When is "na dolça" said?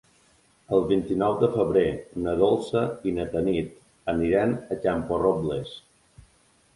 2.23-2.81